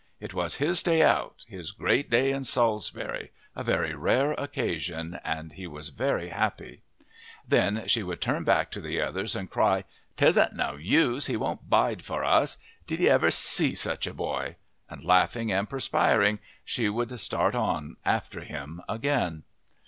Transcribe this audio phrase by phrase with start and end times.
[0.19, 5.53] It was his day out, his great day in Salisbury, a very rare occasion, and
[5.53, 6.81] he was very happy.
[7.47, 9.83] Then she would turn back to the others and cry,
[10.17, 14.55] "'Tisn't no use, he won't bide for us did 'ee ever see such a boy!"
[14.89, 19.43] and laughing and perspiring she would start on after him again.